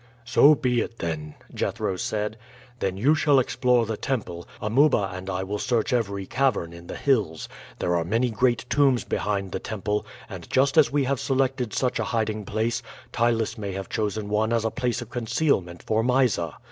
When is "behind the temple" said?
9.03-10.03